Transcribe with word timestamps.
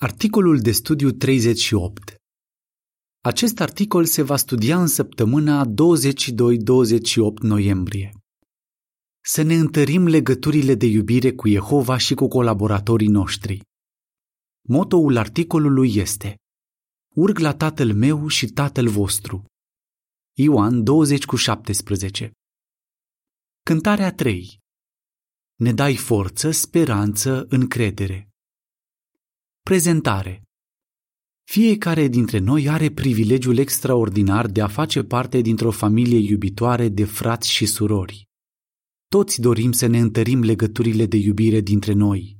Articolul 0.00 0.58
de 0.58 0.70
studiu 0.70 1.10
38 1.10 2.14
Acest 3.20 3.60
articol 3.60 4.04
se 4.04 4.22
va 4.22 4.36
studia 4.36 4.80
în 4.80 4.86
săptămâna 4.86 5.64
22-28 5.66 5.72
noiembrie. 7.40 8.10
Să 9.24 9.42
ne 9.42 9.54
întărim 9.54 10.06
legăturile 10.06 10.74
de 10.74 10.86
iubire 10.86 11.32
cu 11.32 11.48
Jehova 11.48 11.96
și 11.96 12.14
cu 12.14 12.28
colaboratorii 12.28 13.08
noștri. 13.08 13.60
Motoul 14.68 15.16
articolului 15.16 15.94
este 15.94 16.36
Urg 17.14 17.38
la 17.38 17.54
tatăl 17.54 17.94
meu 17.94 18.28
și 18.28 18.46
tatăl 18.46 18.88
vostru. 18.88 19.44
Ioan 20.38 20.84
20 20.84 21.24
cu 21.24 21.36
17 21.36 22.30
Cântarea 23.62 24.12
3 24.12 24.58
Ne 25.54 25.72
dai 25.72 25.96
forță, 25.96 26.50
speranță, 26.50 27.46
încredere. 27.48 28.25
Prezentare 29.70 30.42
Fiecare 31.44 32.08
dintre 32.08 32.38
noi 32.38 32.68
are 32.68 32.90
privilegiul 32.90 33.58
extraordinar 33.58 34.46
de 34.46 34.60
a 34.60 34.68
face 34.68 35.02
parte 35.02 35.40
dintr-o 35.40 35.70
familie 35.70 36.18
iubitoare 36.18 36.88
de 36.88 37.04
frați 37.04 37.50
și 37.50 37.66
surori. 37.66 38.28
Toți 39.08 39.40
dorim 39.40 39.72
să 39.72 39.86
ne 39.86 39.98
întărim 39.98 40.40
legăturile 40.40 41.06
de 41.06 41.16
iubire 41.16 41.60
dintre 41.60 41.92
noi. 41.92 42.38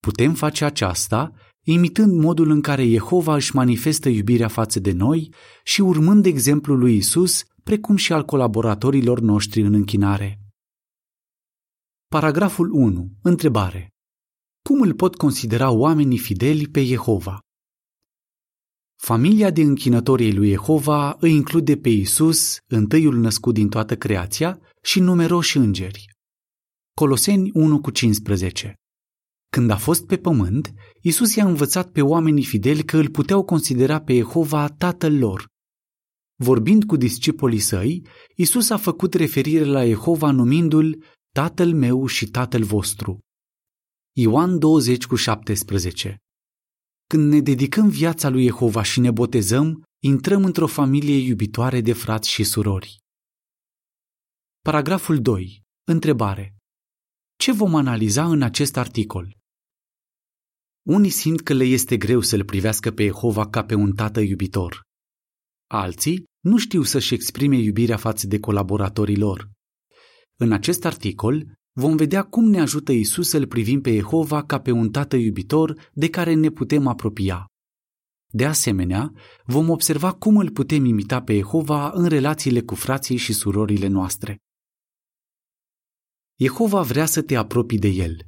Putem 0.00 0.34
face 0.34 0.64
aceasta 0.64 1.32
imitând 1.64 2.12
modul 2.12 2.50
în 2.50 2.60
care 2.60 2.88
Jehova 2.88 3.34
își 3.34 3.54
manifestă 3.54 4.08
iubirea 4.08 4.48
față 4.48 4.80
de 4.80 4.92
noi 4.92 5.34
și 5.64 5.80
urmând 5.80 6.26
exemplul 6.26 6.78
lui 6.78 6.96
Isus, 6.96 7.44
precum 7.64 7.96
și 7.96 8.12
al 8.12 8.24
colaboratorilor 8.24 9.20
noștri 9.20 9.60
în 9.60 9.74
închinare. 9.74 10.40
Paragraful 12.08 12.70
1. 12.72 13.10
Întrebare. 13.22 13.92
Cum 14.62 14.80
îl 14.80 14.94
pot 14.94 15.16
considera 15.16 15.70
oamenii 15.70 16.18
fideli 16.18 16.68
pe 16.68 16.84
Jehova? 16.84 17.38
Familia 19.00 19.50
de 19.50 19.62
închinătorii 19.62 20.34
lui 20.34 20.50
Jehova 20.50 21.16
îi 21.20 21.32
include 21.32 21.76
pe 21.76 21.88
Isus, 21.88 22.56
întâiul 22.66 23.16
născut 23.16 23.54
din 23.54 23.68
toată 23.68 23.96
creația, 23.96 24.60
și 24.82 25.00
numeroși 25.00 25.56
îngeri. 25.56 26.04
Coloseni 26.94 27.50
1 27.54 27.80
cu 27.80 27.90
15 27.90 28.74
Când 29.50 29.70
a 29.70 29.76
fost 29.76 30.06
pe 30.06 30.16
pământ, 30.16 30.74
Isus 31.00 31.34
i-a 31.34 31.46
învățat 31.46 31.90
pe 31.90 32.02
oamenii 32.02 32.44
fideli 32.44 32.84
că 32.84 32.96
îl 32.96 33.08
puteau 33.08 33.44
considera 33.44 34.00
pe 34.00 34.14
Jehova 34.14 34.68
tatăl 34.68 35.18
lor. 35.18 35.46
Vorbind 36.36 36.84
cu 36.84 36.96
discipolii 36.96 37.58
săi, 37.58 38.02
Isus 38.36 38.70
a 38.70 38.76
făcut 38.76 39.14
referire 39.14 39.64
la 39.64 39.86
Jehova 39.86 40.30
numindu-l 40.30 41.04
Tatăl 41.32 41.72
meu 41.74 42.06
și 42.06 42.26
Tatăl 42.26 42.64
vostru. 42.64 43.18
Ioan 44.20 44.58
20 44.58 45.06
cu 45.06 45.14
17 45.14 46.16
Când 47.06 47.32
ne 47.32 47.40
dedicăm 47.40 47.88
viața 47.88 48.28
lui 48.28 48.44
Jehova 48.44 48.82
și 48.82 49.00
ne 49.00 49.10
botezăm, 49.10 49.82
intrăm 50.02 50.44
într-o 50.44 50.66
familie 50.66 51.16
iubitoare 51.16 51.80
de 51.80 51.92
frați 51.92 52.28
și 52.28 52.44
surori. 52.44 52.98
Paragraful 54.60 55.20
2. 55.20 55.62
Întrebare. 55.84 56.56
Ce 57.36 57.52
vom 57.52 57.74
analiza 57.74 58.24
în 58.24 58.42
acest 58.42 58.76
articol? 58.76 59.36
Unii 60.82 61.10
simt 61.10 61.40
că 61.40 61.52
le 61.52 61.64
este 61.64 61.96
greu 61.96 62.20
să-L 62.20 62.44
privească 62.44 62.90
pe 62.90 63.04
Jehova 63.04 63.48
ca 63.48 63.64
pe 63.64 63.74
un 63.74 63.92
tată 63.92 64.20
iubitor. 64.20 64.82
Alții 65.66 66.24
nu 66.40 66.58
știu 66.58 66.82
să-și 66.82 67.14
exprime 67.14 67.56
iubirea 67.56 67.96
față 67.96 68.26
de 68.26 68.38
colaboratorii 68.38 69.18
lor. 69.18 69.50
În 70.36 70.52
acest 70.52 70.84
articol 70.84 71.57
vom 71.78 71.96
vedea 71.96 72.22
cum 72.22 72.44
ne 72.44 72.60
ajută 72.60 72.92
Isus 72.92 73.28
să-L 73.28 73.46
privim 73.46 73.80
pe 73.80 73.94
Jehova 73.94 74.44
ca 74.44 74.60
pe 74.60 74.70
un 74.70 74.90
tată 74.90 75.16
iubitor 75.16 75.90
de 75.92 76.10
care 76.10 76.34
ne 76.34 76.50
putem 76.50 76.86
apropia. 76.86 77.46
De 78.32 78.46
asemenea, 78.46 79.12
vom 79.44 79.68
observa 79.68 80.12
cum 80.12 80.36
îl 80.36 80.50
putem 80.50 80.84
imita 80.84 81.22
pe 81.22 81.34
Jehova 81.34 81.90
în 81.90 82.06
relațiile 82.08 82.62
cu 82.62 82.74
frații 82.74 83.16
și 83.16 83.32
surorile 83.32 83.86
noastre. 83.86 84.36
Jehova 86.38 86.82
vrea 86.82 87.06
să 87.06 87.22
te 87.22 87.36
apropii 87.36 87.78
de 87.78 87.88
El. 87.88 88.26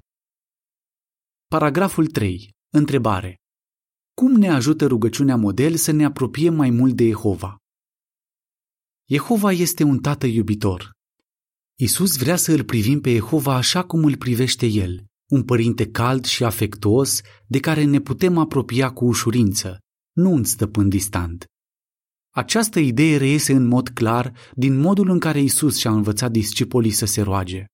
Paragraful 1.46 2.06
3. 2.06 2.50
Întrebare. 2.72 3.36
Cum 4.14 4.32
ne 4.32 4.48
ajută 4.48 4.86
rugăciunea 4.86 5.36
model 5.36 5.76
să 5.76 5.90
ne 5.90 6.04
apropiem 6.04 6.54
mai 6.54 6.70
mult 6.70 6.94
de 6.96 7.06
Jehova? 7.06 7.56
Jehova 9.08 9.52
este 9.52 9.82
un 9.82 9.98
tată 9.98 10.26
iubitor. 10.26 10.98
Isus 11.82 12.16
vrea 12.16 12.36
să 12.36 12.52
îl 12.52 12.64
privim 12.64 13.00
pe 13.00 13.12
Jehova 13.12 13.54
așa 13.54 13.84
cum 13.84 14.04
îl 14.04 14.16
privește 14.16 14.66
el, 14.66 15.04
un 15.30 15.42
părinte 15.42 15.90
cald 15.90 16.24
și 16.24 16.44
afectuos 16.44 17.20
de 17.46 17.60
care 17.60 17.84
ne 17.84 18.00
putem 18.00 18.38
apropia 18.38 18.92
cu 18.92 19.04
ușurință, 19.04 19.78
nu 20.12 20.30
un 20.30 20.44
stăpân 20.44 20.88
distant. 20.88 21.44
Această 22.34 22.78
idee 22.78 23.16
reiese 23.16 23.52
în 23.52 23.66
mod 23.66 23.88
clar 23.88 24.32
din 24.54 24.78
modul 24.78 25.08
în 25.10 25.18
care 25.18 25.40
Isus 25.40 25.76
și-a 25.76 25.90
învățat 25.90 26.30
discipolii 26.30 26.90
să 26.90 27.06
se 27.06 27.20
roage. 27.20 27.64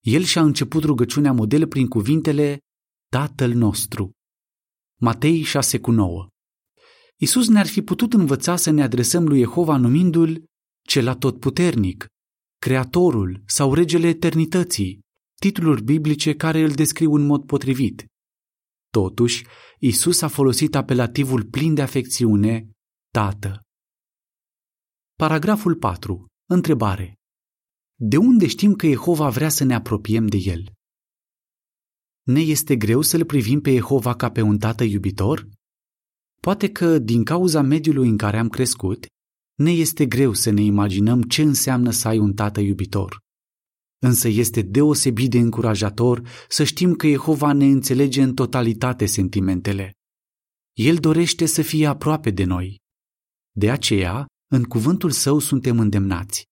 El 0.00 0.22
și-a 0.22 0.42
început 0.42 0.84
rugăciunea 0.84 1.32
model 1.32 1.66
prin 1.66 1.88
cuvintele 1.88 2.58
Tatăl 3.10 3.52
nostru. 3.52 4.10
Matei 5.00 5.42
6 5.42 5.80
cu 5.80 5.90
9 5.90 6.26
Isus 7.16 7.48
ne-ar 7.48 7.66
fi 7.66 7.82
putut 7.82 8.12
învăța 8.12 8.56
să 8.56 8.70
ne 8.70 8.82
adresăm 8.82 9.26
lui 9.26 9.38
Jehova 9.38 9.76
numindu-l 9.76 10.44
cel 10.82 11.08
atotputernic, 11.08 12.06
Creatorul 12.66 13.42
sau 13.46 13.74
Regele 13.74 14.08
Eternității, 14.08 15.00
titluri 15.40 15.82
biblice 15.82 16.34
care 16.34 16.60
îl 16.60 16.70
descriu 16.70 17.14
în 17.14 17.26
mod 17.26 17.46
potrivit. 17.46 18.06
Totuși, 18.92 19.46
Isus 19.78 20.20
a 20.22 20.28
folosit 20.28 20.74
apelativul 20.74 21.44
plin 21.44 21.74
de 21.74 21.82
afecțiune, 21.82 22.70
Tată. 23.12 23.60
Paragraful 25.14 25.76
4. 25.76 26.26
Întrebare. 26.48 27.14
De 27.98 28.16
unde 28.16 28.46
știm 28.46 28.74
că 28.74 28.86
Jehova 28.86 29.28
vrea 29.28 29.48
să 29.48 29.64
ne 29.64 29.74
apropiem 29.74 30.26
de 30.26 30.36
El? 30.36 30.72
Ne 32.26 32.40
este 32.40 32.76
greu 32.76 33.00
să-L 33.02 33.24
privim 33.24 33.60
pe 33.60 33.72
Jehova 33.74 34.14
ca 34.14 34.30
pe 34.30 34.40
un 34.40 34.58
tată 34.58 34.84
iubitor? 34.84 35.48
Poate 36.40 36.70
că, 36.72 36.98
din 36.98 37.24
cauza 37.24 37.60
mediului 37.60 38.08
în 38.08 38.16
care 38.16 38.38
am 38.38 38.48
crescut, 38.48 39.06
ne 39.60 39.70
este 39.70 40.06
greu 40.06 40.32
să 40.32 40.50
ne 40.50 40.62
imaginăm 40.62 41.22
ce 41.22 41.42
înseamnă 41.42 41.90
să 41.90 42.08
ai 42.08 42.18
un 42.18 42.34
tată 42.34 42.60
iubitor. 42.60 43.18
Însă 43.98 44.28
este 44.28 44.62
deosebit 44.62 45.30
de 45.30 45.38
încurajator 45.38 46.28
să 46.48 46.64
știm 46.64 46.94
că 46.94 47.08
Jehova 47.08 47.52
ne 47.52 47.64
înțelege 47.64 48.22
în 48.22 48.34
totalitate 48.34 49.06
sentimentele. 49.06 49.92
El 50.72 50.96
dorește 50.96 51.46
să 51.46 51.62
fie 51.62 51.86
aproape 51.86 52.30
de 52.30 52.44
noi. 52.44 52.78
De 53.50 53.70
aceea, 53.70 54.26
în 54.52 54.64
cuvântul 54.64 55.10
său 55.10 55.38
suntem 55.38 55.78
îndemnați. 55.78 56.44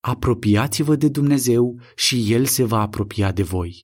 Apropiați-vă 0.00 0.96
de 0.96 1.08
Dumnezeu 1.08 1.80
și 1.94 2.32
El 2.32 2.46
se 2.46 2.64
va 2.64 2.80
apropia 2.80 3.32
de 3.32 3.42
voi. 3.42 3.82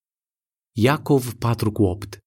Iacov 0.76 1.34
4,8 1.34 2.18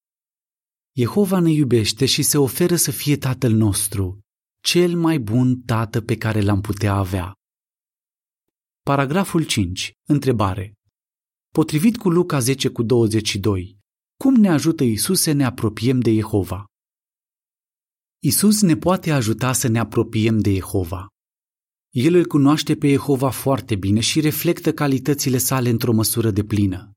Jehova 0.97 1.39
ne 1.39 1.51
iubește 1.51 2.05
și 2.05 2.21
se 2.21 2.37
oferă 2.37 2.75
să 2.75 2.91
fie 2.91 3.17
Tatăl 3.17 3.51
nostru, 3.51 4.24
cel 4.65 4.95
mai 4.95 5.19
bun 5.19 5.61
tată 5.61 6.01
pe 6.01 6.17
care 6.17 6.41
l-am 6.41 6.61
putea 6.61 6.93
avea. 6.93 7.33
Paragraful 8.81 9.43
5. 9.45 9.91
Întrebare. 10.07 10.73
Potrivit 11.53 11.97
cu 11.97 12.09
Luca 12.09 12.39
10 12.39 12.69
cu 12.69 12.83
22, 12.83 13.77
cum 14.19 14.33
ne 14.33 14.49
ajută 14.49 14.83
Isus 14.83 15.21
să 15.21 15.31
ne 15.31 15.45
apropiem 15.45 15.99
de 15.99 16.13
Jehova? 16.13 16.65
Isus 18.19 18.61
ne 18.61 18.77
poate 18.77 19.11
ajuta 19.11 19.53
să 19.53 19.67
ne 19.67 19.79
apropiem 19.79 20.39
de 20.39 20.53
Jehova. 20.53 21.07
El 21.89 22.15
îl 22.15 22.25
cunoaște 22.25 22.75
pe 22.75 22.89
Jehova 22.89 23.29
foarte 23.29 23.75
bine 23.75 23.99
și 23.99 24.19
reflectă 24.19 24.73
calitățile 24.73 25.37
sale 25.37 25.69
într-o 25.69 25.93
măsură 25.93 26.31
de 26.31 26.43
plină. 26.43 26.91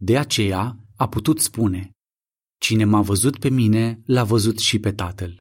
De 0.00 0.18
aceea 0.18 0.76
a 0.96 1.08
putut 1.08 1.40
spune, 1.40 1.90
Cine 2.60 2.84
m-a 2.84 3.02
văzut 3.02 3.38
pe 3.38 3.48
mine, 3.48 4.00
l-a 4.04 4.24
văzut 4.24 4.58
și 4.58 4.78
pe 4.78 4.92
Tatăl. 4.92 5.38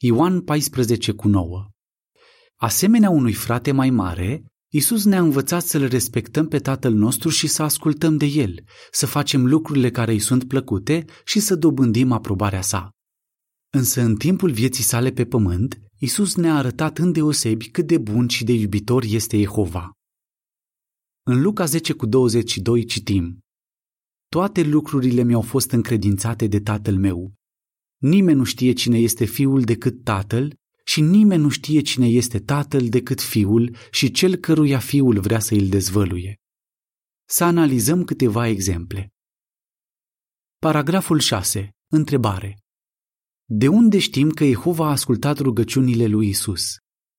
Ioan 0.00 0.40
14 0.40 1.12
cu 1.12 1.28
9 1.28 1.66
Asemenea 2.56 3.10
unui 3.10 3.32
frate 3.32 3.72
mai 3.72 3.90
mare, 3.90 4.44
Isus 4.68 5.04
ne-a 5.04 5.20
învățat 5.20 5.62
să-L 5.62 5.86
respectăm 5.88 6.48
pe 6.48 6.58
Tatăl 6.58 6.92
nostru 6.92 7.28
și 7.28 7.46
să 7.46 7.62
ascultăm 7.62 8.16
de 8.16 8.26
El, 8.26 8.64
să 8.90 9.06
facem 9.06 9.46
lucrurile 9.46 9.90
care 9.90 10.12
îi 10.12 10.18
sunt 10.18 10.48
plăcute 10.48 11.04
și 11.24 11.40
să 11.40 11.54
dobândim 11.54 12.12
aprobarea 12.12 12.60
sa. 12.60 12.90
Însă 13.70 14.00
în 14.00 14.16
timpul 14.16 14.50
vieții 14.50 14.84
sale 14.84 15.10
pe 15.10 15.24
pământ, 15.24 15.80
Isus 15.98 16.34
ne-a 16.34 16.56
arătat 16.56 16.98
îndeosebi 16.98 17.70
cât 17.70 17.86
de 17.86 17.98
bun 17.98 18.28
și 18.28 18.44
de 18.44 18.52
iubitor 18.52 19.02
este 19.06 19.38
Jehova. 19.38 19.92
În 21.22 21.40
Luca 21.40 21.64
10 21.64 21.92
cu 21.92 22.06
22 22.06 22.84
citim 22.84 23.38
Toate 24.28 24.62
lucrurile 24.62 25.22
mi-au 25.22 25.42
fost 25.42 25.70
încredințate 25.70 26.46
de 26.46 26.60
tatăl 26.60 26.96
meu. 26.96 27.37
Nimeni 27.98 28.38
nu 28.38 28.44
știe 28.44 28.72
cine 28.72 28.98
este 28.98 29.24
fiul 29.24 29.62
decât 29.62 30.04
tatăl 30.04 30.54
și 30.84 31.00
nimeni 31.00 31.42
nu 31.42 31.48
știe 31.48 31.80
cine 31.80 32.06
este 32.06 32.38
tatăl 32.38 32.88
decât 32.88 33.20
fiul 33.20 33.76
și 33.90 34.10
cel 34.10 34.36
căruia 34.36 34.78
fiul 34.78 35.20
vrea 35.20 35.38
să 35.38 35.54
îl 35.54 35.68
dezvăluie. 35.68 36.40
Să 37.24 37.44
analizăm 37.44 38.04
câteva 38.04 38.48
exemple. 38.48 39.12
Paragraful 40.58 41.18
6. 41.18 41.70
Întrebare. 41.86 42.58
De 43.44 43.68
unde 43.68 43.98
știm 43.98 44.30
că 44.30 44.44
Jehova 44.44 44.86
a 44.86 44.90
ascultat 44.90 45.38
rugăciunile 45.38 46.06
lui 46.06 46.28
Isus? 46.28 46.76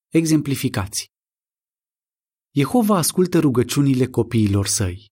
Exemplificați. 0.08 1.08
Jehova 2.56 2.98
ascultă 2.98 3.40
rugăciunile 3.40 4.08
copiilor 4.08 4.68
săi. 4.68 5.06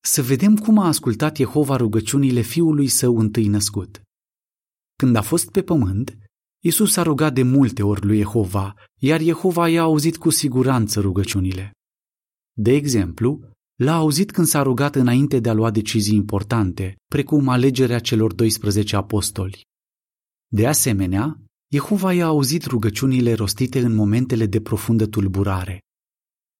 Să 0.00 0.22
vedem 0.22 0.56
cum 0.56 0.78
a 0.78 0.86
ascultat 0.86 1.36
Jehova 1.36 1.76
rugăciunile 1.76 2.40
fiului 2.40 2.88
său 2.88 3.18
întâi 3.18 3.46
născut. 3.46 4.02
Când 5.00 5.16
a 5.16 5.22
fost 5.22 5.50
pe 5.50 5.62
pământ, 5.62 6.18
Isus 6.64 6.96
a 6.96 7.02
rugat 7.02 7.34
de 7.34 7.42
multe 7.42 7.82
ori 7.82 8.06
lui 8.06 8.16
Jehova, 8.16 8.74
iar 8.98 9.20
Jehova 9.20 9.68
i-a 9.68 9.82
auzit 9.82 10.16
cu 10.16 10.30
siguranță 10.30 11.00
rugăciunile. 11.00 11.72
De 12.56 12.72
exemplu, 12.72 13.40
l-a 13.74 13.94
auzit 13.94 14.30
când 14.30 14.46
s-a 14.46 14.62
rugat 14.62 14.94
înainte 14.94 15.40
de 15.40 15.48
a 15.48 15.52
lua 15.52 15.70
decizii 15.70 16.16
importante, 16.16 16.96
precum 17.10 17.48
alegerea 17.48 17.98
celor 17.98 18.32
12 18.32 18.96
apostoli. 18.96 19.62
De 20.46 20.66
asemenea, 20.66 21.44
Jehova 21.72 22.12
i-a 22.12 22.26
auzit 22.26 22.64
rugăciunile 22.64 23.32
rostite 23.32 23.80
în 23.80 23.94
momentele 23.94 24.46
de 24.46 24.60
profundă 24.60 25.06
tulburare. 25.06 25.78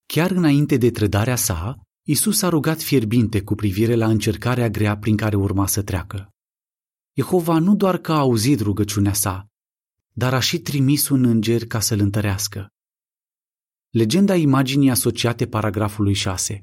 Chiar 0.07 0.31
înainte 0.31 0.77
de 0.77 0.91
trădarea 0.91 1.37
sa, 1.37 1.77
Isus 2.07 2.43
a 2.43 2.49
rugat 2.49 2.81
fierbinte 2.81 3.43
cu 3.43 3.55
privire 3.55 3.95
la 3.95 4.09
încercarea 4.09 4.69
grea 4.69 4.99
prin 4.99 5.17
care 5.17 5.37
urma 5.37 5.67
să 5.67 5.83
treacă. 5.83 6.31
Jehova 7.15 7.59
nu 7.59 7.77
doar 7.77 7.99
că 7.99 8.13
a 8.13 8.19
auzit 8.19 8.61
rugăciunea 8.61 9.13
sa, 9.13 9.49
dar 10.13 10.35
a 10.35 10.41
și 10.41 10.59
trimis 10.59 11.09
un 11.09 11.25
înger 11.25 11.67
ca 11.67 11.81
să-l 11.81 12.01
întărească. 12.01 12.73
Legenda 13.91 14.35
imaginii 14.35 14.91
asociate 14.91 15.47
paragrafului 15.47 16.15
6 16.15 16.63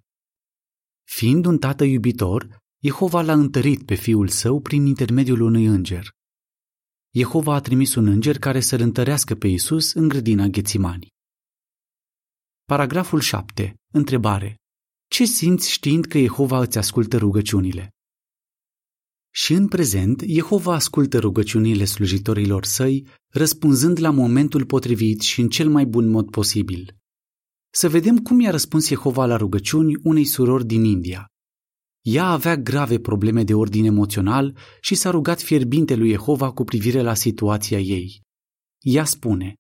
Fiind 1.04 1.46
un 1.46 1.58
tată 1.58 1.84
iubitor, 1.84 2.60
Jehova 2.80 3.22
l-a 3.22 3.34
întărit 3.34 3.86
pe 3.86 3.96
fiul 3.96 4.28
său 4.28 4.62
prin 4.62 4.86
intermediul 4.86 5.42
unui 5.42 5.66
înger. 5.66 6.16
Jehova 7.10 7.54
a 7.54 7.60
trimis 7.60 7.96
un 7.96 8.08
înger 8.08 8.40
care 8.40 8.60
să-l 8.60 8.82
întărească 8.82 9.36
pe 9.36 9.48
Isus 9.48 9.94
în 9.94 10.08
grădina 10.08 10.48
Ghețimani. 10.48 11.08
Paragraful 12.66 13.20
7. 13.20 13.76
Întrebare. 13.94 14.56
Ce 15.08 15.26
simți 15.26 15.72
știind 15.72 16.06
că 16.06 16.18
Jehova 16.18 16.60
îți 16.60 16.78
ascultă 16.78 17.18
rugăciunile? 17.18 17.97
Și 19.32 19.54
în 19.54 19.68
prezent, 19.68 20.24
Jehova 20.28 20.74
ascultă 20.74 21.20
rugăciunile 21.20 21.86
slujitorilor 21.86 22.66
săi, 22.66 23.08
răspunzând 23.34 24.00
la 24.00 24.10
momentul 24.10 24.66
potrivit 24.66 25.22
și 25.22 25.42
în 25.42 25.50
cel 25.50 25.70
mai 25.70 25.86
bun 25.86 26.08
mod 26.08 26.30
posibil. 26.30 26.96
Să 27.70 27.90
vedem 27.90 28.18
cum 28.18 28.40
i-a 28.40 28.52
răspuns 28.52 28.88
Jehova 28.88 29.26
la 29.26 29.36
rugăciuni 29.36 29.98
unei 30.04 30.26
surori 30.26 30.66
din 30.66 30.84
India. 30.84 31.26
Ea 32.02 32.26
avea 32.26 32.58
grave 32.58 33.00
probleme 33.00 33.44
de 33.44 33.54
ordin 33.54 33.86
emoțional 33.86 34.58
și 34.82 34.96
s-a 34.96 35.10
rugat 35.10 35.42
fierbinte 35.42 35.96
lui 35.96 36.10
Jehova 36.10 36.52
cu 36.52 36.64
privire 36.64 37.02
la 37.02 37.14
situația 37.14 37.80
ei. 37.80 38.22
Ea 38.80 39.04
spune, 39.04 39.54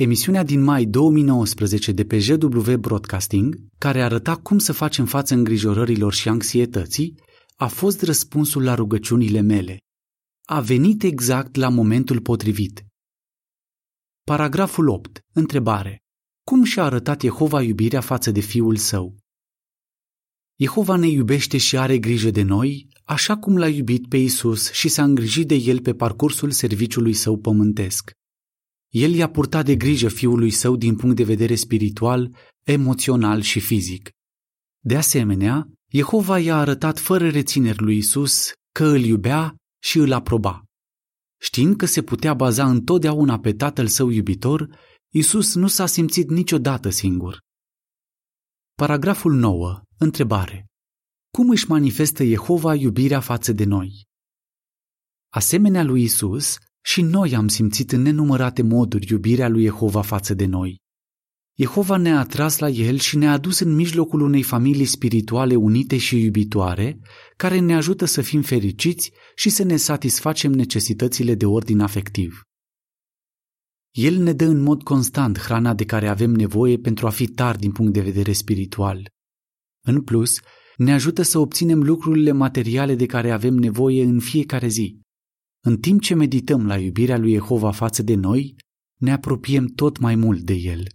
Emisiunea 0.00 0.42
din 0.42 0.62
mai 0.62 0.84
2019 0.84 1.92
de 1.92 2.04
pe 2.04 2.18
JW 2.18 2.76
Broadcasting, 2.76 3.56
care 3.78 4.02
arăta 4.02 4.36
cum 4.36 4.58
să 4.58 4.72
facem 4.72 5.04
față 5.04 5.34
îngrijorărilor 5.34 6.12
și 6.12 6.28
anxietății, 6.28 7.14
a 7.60 7.66
fost 7.68 8.02
răspunsul 8.02 8.62
la 8.62 8.74
rugăciunile 8.74 9.40
mele. 9.40 9.78
A 10.44 10.60
venit 10.60 11.02
exact 11.02 11.54
la 11.54 11.68
momentul 11.68 12.20
potrivit. 12.20 12.86
Paragraful 14.24 14.88
8. 14.88 15.20
Întrebare. 15.32 16.02
Cum 16.44 16.64
și-a 16.64 16.84
arătat 16.84 17.20
Jehova 17.20 17.62
iubirea 17.62 18.00
față 18.00 18.30
de 18.30 18.40
fiul 18.40 18.76
său? 18.76 19.16
Jehova 20.56 20.96
ne 20.96 21.08
iubește 21.08 21.58
și 21.58 21.76
are 21.76 21.98
grijă 21.98 22.30
de 22.30 22.42
noi, 22.42 22.88
așa 23.04 23.38
cum 23.38 23.56
l-a 23.56 23.68
iubit 23.68 24.08
pe 24.08 24.16
Isus 24.16 24.72
și 24.72 24.88
s-a 24.88 25.04
îngrijit 25.04 25.48
de 25.48 25.54
el 25.54 25.80
pe 25.80 25.94
parcursul 25.94 26.50
serviciului 26.50 27.12
său 27.12 27.38
pământesc. 27.38 28.10
El 28.88 29.14
i-a 29.14 29.30
purtat 29.30 29.64
de 29.64 29.76
grijă 29.76 30.08
fiului 30.08 30.50
său 30.50 30.76
din 30.76 30.96
punct 30.96 31.16
de 31.16 31.24
vedere 31.24 31.54
spiritual, 31.54 32.36
emoțional 32.62 33.40
și 33.40 33.60
fizic. 33.60 34.10
De 34.80 34.96
asemenea, 34.96 35.68
Jehova 35.92 36.38
i-a 36.38 36.56
arătat 36.56 36.98
fără 36.98 37.30
rețineri 37.30 37.82
lui 37.82 37.96
Isus 37.96 38.52
că 38.72 38.84
îl 38.84 39.04
iubea 39.04 39.54
și 39.82 39.98
îl 39.98 40.12
aproba. 40.12 40.64
Știind 41.40 41.76
că 41.76 41.86
se 41.86 42.02
putea 42.02 42.34
baza 42.34 42.68
întotdeauna 42.68 43.38
pe 43.38 43.52
tatăl 43.52 43.86
său 43.86 44.08
iubitor, 44.08 44.78
Isus 45.12 45.54
nu 45.54 45.66
s-a 45.66 45.86
simțit 45.86 46.28
niciodată 46.30 46.90
singur. 46.90 47.38
Paragraful 48.74 49.32
9. 49.32 49.82
Întrebare. 49.98 50.66
Cum 51.30 51.50
își 51.50 51.68
manifestă 51.68 52.24
Jehova 52.24 52.74
iubirea 52.74 53.20
față 53.20 53.52
de 53.52 53.64
noi? 53.64 54.04
Asemenea 55.32 55.82
lui 55.82 56.02
Isus, 56.02 56.58
și 56.84 57.02
noi 57.02 57.34
am 57.34 57.48
simțit 57.48 57.92
în 57.92 58.02
nenumărate 58.02 58.62
moduri 58.62 59.06
iubirea 59.10 59.48
lui 59.48 59.62
Jehova 59.64 60.02
față 60.02 60.34
de 60.34 60.46
noi. 60.46 60.78
Jehova 61.54 61.96
ne-a 61.96 62.18
atras 62.18 62.58
la 62.58 62.68
el 62.68 62.98
și 62.98 63.16
ne-a 63.16 63.32
adus 63.32 63.58
în 63.58 63.74
mijlocul 63.74 64.20
unei 64.20 64.42
familii 64.42 64.84
spirituale 64.84 65.54
unite 65.54 65.96
și 65.96 66.22
iubitoare, 66.22 67.00
care 67.36 67.58
ne 67.58 67.74
ajută 67.74 68.04
să 68.04 68.22
fim 68.22 68.42
fericiți 68.42 69.12
și 69.34 69.48
să 69.48 69.62
ne 69.62 69.76
satisfacem 69.76 70.52
necesitățile 70.52 71.34
de 71.34 71.46
ordin 71.46 71.80
afectiv. 71.80 72.42
El 73.90 74.16
ne 74.16 74.32
dă 74.32 74.44
în 74.44 74.60
mod 74.60 74.82
constant 74.82 75.38
hrana 75.38 75.74
de 75.74 75.84
care 75.84 76.08
avem 76.08 76.30
nevoie 76.30 76.78
pentru 76.78 77.06
a 77.06 77.10
fi 77.10 77.26
tari 77.26 77.58
din 77.58 77.72
punct 77.72 77.92
de 77.92 78.00
vedere 78.00 78.32
spiritual. 78.32 79.10
În 79.86 80.02
plus, 80.02 80.40
ne 80.76 80.92
ajută 80.92 81.22
să 81.22 81.38
obținem 81.38 81.82
lucrurile 81.82 82.32
materiale 82.32 82.94
de 82.94 83.06
care 83.06 83.30
avem 83.30 83.54
nevoie 83.54 84.02
în 84.02 84.20
fiecare 84.20 84.68
zi. 84.68 85.00
În 85.60 85.78
timp 85.78 86.00
ce 86.00 86.14
medităm 86.14 86.66
la 86.66 86.78
iubirea 86.78 87.18
lui 87.18 87.32
Jehova 87.32 87.70
față 87.70 88.02
de 88.02 88.14
noi, 88.14 88.56
ne 88.96 89.12
apropiem 89.12 89.66
tot 89.66 89.98
mai 89.98 90.14
mult 90.14 90.40
de 90.40 90.54
el. 90.54 90.86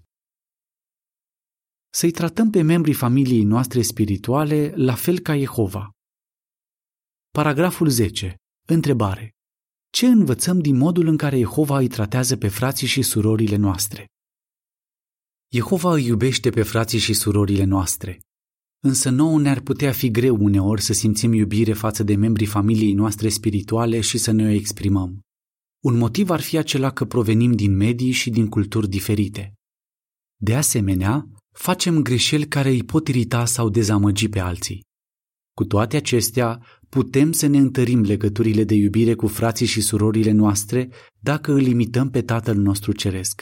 Să-i 1.98 2.12
tratăm 2.12 2.50
pe 2.50 2.62
membrii 2.62 2.94
familiei 2.94 3.44
noastre 3.44 3.82
spirituale 3.82 4.74
la 4.76 4.96
fel 4.96 5.20
ca 5.20 5.38
Jehova. 5.38 5.90
Paragraful 7.32 7.90
10. 7.90 8.36
Întrebare. 8.68 9.32
Ce 9.90 10.06
învățăm 10.06 10.60
din 10.60 10.78
modul 10.78 11.08
în 11.08 11.18
care 11.18 11.38
Jehova 11.38 11.78
îi 11.78 11.88
tratează 11.88 12.38
pe 12.38 12.48
frații 12.48 12.88
și 12.88 13.02
surorile 13.02 13.56
noastre? 13.56 14.06
Jehova 15.54 15.94
îi 15.94 16.06
iubește 16.06 16.50
pe 16.50 16.64
frații 16.64 17.00
și 17.00 17.14
surorile 17.14 17.64
noastre. 17.64 18.20
Însă 18.84 19.10
nouă 19.10 19.40
ne-ar 19.40 19.60
putea 19.60 19.92
fi 19.92 20.12
greu 20.12 20.38
uneori 20.40 20.82
să 20.82 20.94
simțim 20.94 21.34
iubire 21.34 21.74
față 21.74 22.04
de 22.04 22.16
membrii 22.16 22.48
familiei 22.48 22.94
noastre 22.94 23.30
spirituale 23.30 24.02
și 24.02 24.18
să 24.18 24.32
ne 24.32 24.46
o 24.46 24.50
exprimăm. 24.50 25.20
Un 25.84 25.98
motiv 25.98 26.30
ar 26.30 26.42
fi 26.42 26.58
acela 26.58 26.92
că 26.92 27.06
provenim 27.06 27.52
din 27.52 27.76
medii 27.76 28.12
și 28.12 28.30
din 28.30 28.48
culturi 28.48 28.90
diferite. 28.90 29.54
De 30.42 30.56
asemenea, 30.56 31.30
facem 31.58 32.02
greșeli 32.02 32.48
care 32.48 32.70
îi 32.70 32.84
pot 32.84 33.08
irita 33.08 33.46
sau 33.46 33.70
dezamăgi 33.70 34.30
pe 34.30 34.40
alții. 34.40 34.84
Cu 35.54 35.66
toate 35.66 35.96
acestea, 35.98 36.66
putem 36.90 37.32
să 37.32 37.48
ne 37.48 37.58
întărim 37.58 38.02
legăturile 38.02 38.64
de 38.64 38.74
iubire 38.74 39.14
cu 39.16 39.28
frații 39.28 39.66
și 39.66 39.82
surorile 39.82 40.32
noastre 40.32 40.90
dacă 41.20 41.52
îl 41.52 41.62
imităm 41.62 42.10
pe 42.10 42.22
Tatăl 42.22 42.56
nostru 42.56 42.92
Ceresc. 42.92 43.42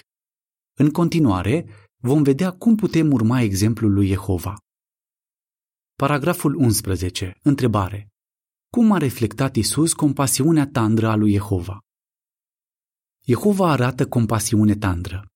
În 0.77 0.91
continuare, 0.91 1.65
vom 2.01 2.23
vedea 2.23 2.51
cum 2.51 2.75
putem 2.75 3.11
urma 3.11 3.41
exemplul 3.41 3.93
lui 3.93 4.07
Jehova. 4.07 4.55
Paragraful 5.95 6.55
11. 6.55 7.33
Întrebare. 7.43 8.07
Cum 8.69 8.91
a 8.91 8.97
reflectat 8.97 9.55
Isus 9.55 9.93
compasiunea 9.93 10.67
tandră 10.67 11.07
a 11.07 11.15
lui 11.15 11.31
Jehova? 11.31 11.79
Jehova 13.25 13.71
arată 13.71 14.07
compasiune 14.07 14.75
tandră. 14.75 15.32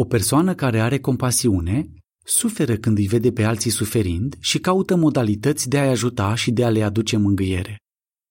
O 0.00 0.04
persoană 0.04 0.54
care 0.54 0.80
are 0.80 0.98
compasiune 0.98 1.88
suferă 2.24 2.76
când 2.76 2.98
îi 2.98 3.06
vede 3.06 3.32
pe 3.32 3.44
alții 3.44 3.70
suferind 3.70 4.36
și 4.40 4.58
caută 4.58 4.96
modalități 4.96 5.68
de 5.68 5.78
a-i 5.78 5.88
ajuta 5.88 6.34
și 6.34 6.50
de 6.50 6.64
a 6.64 6.70
le 6.70 6.82
aduce 6.82 7.16
mângâiere. 7.16 7.76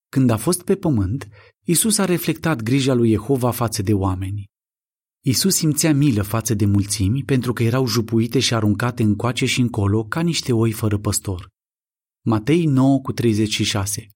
Când 0.08 0.30
a 0.30 0.36
fost 0.36 0.62
pe 0.62 0.76
pământ, 0.76 1.28
Isus 1.64 1.98
a 1.98 2.04
reflectat 2.04 2.62
grija 2.62 2.94
lui 2.94 3.10
Jehova 3.10 3.50
față 3.50 3.82
de 3.82 3.94
oameni. 3.94 4.44
Isus 5.24 5.54
simțea 5.54 5.94
milă 5.94 6.22
față 6.22 6.54
de 6.54 6.64
mulțimi 6.64 7.24
pentru 7.24 7.52
că 7.52 7.62
erau 7.62 7.86
jupuite 7.86 8.38
și 8.38 8.54
aruncate 8.54 9.02
încoace 9.02 9.46
și 9.46 9.60
încolo 9.60 10.04
ca 10.04 10.20
niște 10.20 10.52
oi 10.52 10.72
fără 10.72 10.98
păstor. 10.98 11.48
Matei 12.26 12.64
9 12.64 13.00
cu 13.00 13.12
36 13.12 14.06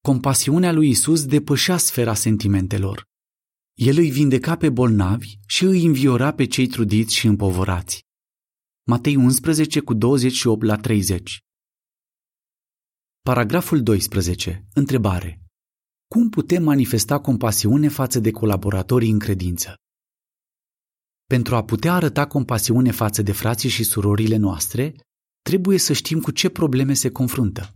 Compasiunea 0.00 0.72
lui 0.72 0.88
Isus 0.88 1.24
depășea 1.26 1.76
sfera 1.76 2.14
sentimentelor. 2.14 3.10
El 3.84 3.98
îi 3.98 4.10
vindeca 4.10 4.56
pe 4.56 4.70
bolnavi 4.70 5.38
și 5.46 5.64
îi 5.64 5.84
înviora 5.84 6.32
pe 6.32 6.44
cei 6.44 6.66
trudiți 6.66 7.14
și 7.14 7.26
împovorați. 7.26 8.06
Matei 8.86 9.16
11 9.16 9.80
cu 9.80 9.94
28 9.94 10.62
la 10.62 10.76
30 10.76 11.38
Paragraful 13.20 13.82
12. 13.82 14.64
Întrebare. 14.74 15.40
Cum 16.06 16.28
putem 16.28 16.62
manifesta 16.62 17.20
compasiune 17.20 17.88
față 17.88 18.20
de 18.20 18.30
colaboratorii 18.30 19.10
în 19.10 19.18
credință? 19.18 19.74
Pentru 21.24 21.56
a 21.56 21.64
putea 21.64 21.94
arăta 21.94 22.26
compasiune 22.26 22.90
față 22.90 23.22
de 23.22 23.32
frații 23.32 23.68
și 23.68 23.84
surorile 23.84 24.36
noastre, 24.36 24.94
trebuie 25.40 25.78
să 25.78 25.92
știm 25.92 26.20
cu 26.20 26.30
ce 26.30 26.48
probleme 26.48 26.92
se 26.94 27.10
confruntă. 27.10 27.74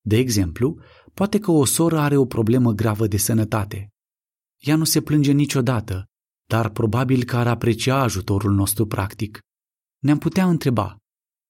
De 0.00 0.16
exemplu, 0.16 0.80
poate 1.14 1.38
că 1.38 1.50
o 1.50 1.64
soră 1.64 1.98
are 1.98 2.16
o 2.16 2.26
problemă 2.26 2.72
gravă 2.72 3.06
de 3.06 3.16
sănătate. 3.16 3.88
Ea 4.64 4.76
nu 4.76 4.84
se 4.84 5.00
plânge 5.00 5.32
niciodată, 5.32 6.04
dar 6.48 6.70
probabil 6.70 7.24
că 7.24 7.36
ar 7.36 7.46
aprecia 7.46 7.96
ajutorul 7.96 8.52
nostru 8.52 8.86
practic. 8.86 9.38
Ne-am 9.98 10.18
putea 10.18 10.48
întreba, 10.48 10.96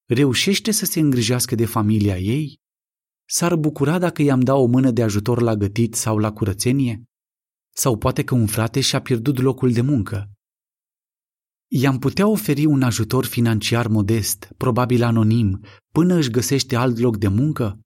reușește 0.08 0.70
să 0.70 0.84
se 0.84 1.00
îngrijească 1.00 1.54
de 1.54 1.66
familia 1.66 2.18
ei? 2.18 2.58
S-ar 3.28 3.56
bucura 3.56 3.98
dacă 3.98 4.22
i-am 4.22 4.40
da 4.40 4.54
o 4.54 4.66
mână 4.66 4.90
de 4.90 5.02
ajutor 5.02 5.40
la 5.40 5.54
gătit 5.54 5.94
sau 5.94 6.18
la 6.18 6.32
curățenie? 6.32 7.04
Sau 7.74 7.98
poate 7.98 8.24
că 8.24 8.34
un 8.34 8.46
frate 8.46 8.80
și-a 8.80 9.00
pierdut 9.00 9.38
locul 9.38 9.72
de 9.72 9.80
muncă. 9.80 10.30
I-am 11.72 11.98
putea 11.98 12.28
oferi 12.28 12.64
un 12.64 12.82
ajutor 12.82 13.24
financiar 13.24 13.86
modest, 13.86 14.52
probabil 14.56 15.02
anonim, 15.02 15.64
până 15.92 16.14
își 16.14 16.30
găsește 16.30 16.76
alt 16.76 16.98
loc 16.98 17.16
de 17.16 17.28
muncă? 17.28 17.80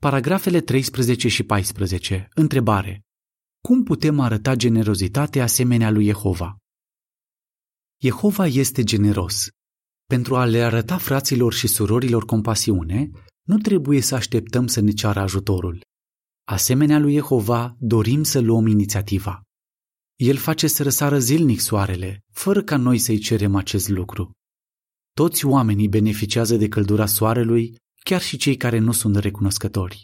Paragrafele 0.00 0.60
13 0.60 1.28
și 1.28 1.42
14. 1.42 2.28
Întrebare. 2.34 3.04
Cum 3.68 3.82
putem 3.82 4.20
arăta 4.20 4.54
generozitate 4.54 5.40
asemenea 5.40 5.90
lui 5.90 6.04
Jehova? 6.04 6.56
Jehova 8.02 8.46
este 8.46 8.82
generos. 8.82 9.48
Pentru 10.06 10.36
a 10.36 10.44
le 10.44 10.62
arăta 10.62 10.98
fraților 10.98 11.52
și 11.52 11.66
surorilor 11.66 12.24
compasiune, 12.24 13.10
nu 13.42 13.58
trebuie 13.58 14.00
să 14.00 14.14
așteptăm 14.14 14.66
să 14.66 14.80
ne 14.80 14.90
ceară 14.90 15.20
ajutorul. 15.20 15.84
Asemenea 16.44 16.98
lui 16.98 17.12
Jehova, 17.12 17.76
dorim 17.78 18.22
să 18.22 18.40
luăm 18.40 18.66
inițiativa. 18.66 19.42
El 20.16 20.36
face 20.36 20.66
să 20.66 20.82
răsară 20.82 21.18
zilnic 21.18 21.60
soarele, 21.60 22.20
fără 22.32 22.62
ca 22.62 22.76
noi 22.76 22.98
să-i 22.98 23.18
cerem 23.18 23.54
acest 23.54 23.88
lucru. 23.88 24.30
Toți 25.14 25.44
oamenii 25.44 25.88
beneficiază 25.88 26.56
de 26.56 26.68
căldura 26.68 27.06
soarelui, 27.06 27.76
chiar 28.04 28.20
și 28.20 28.36
cei 28.36 28.56
care 28.56 28.78
nu 28.78 28.92
sunt 28.92 29.16
recunoscători. 29.16 30.02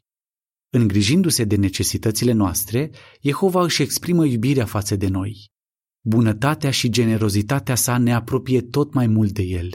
Îngrijindu-se 0.72 1.44
de 1.44 1.56
necesitățile 1.56 2.32
noastre, 2.32 2.90
Jehova 3.22 3.62
își 3.62 3.82
exprimă 3.82 4.26
iubirea 4.26 4.66
față 4.66 4.96
de 4.96 5.08
noi. 5.08 5.50
Bunătatea 6.00 6.70
și 6.70 6.90
generozitatea 6.90 7.74
sa 7.74 7.98
ne 7.98 8.14
apropie 8.14 8.60
tot 8.60 8.94
mai 8.94 9.06
mult 9.06 9.32
de 9.32 9.42
el. 9.42 9.70